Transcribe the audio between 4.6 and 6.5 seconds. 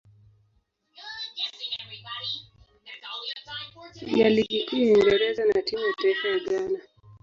Kuu ya Uingereza na timu ya taifa ya